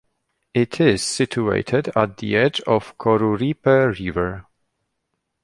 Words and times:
It 0.55 0.79
is 0.81 1.03
situated 1.03 1.91
at 1.95 2.17
the 2.17 2.35
edge 2.35 2.59
of 2.61 2.97
Coruripe 2.97 3.67
river. 3.99 4.47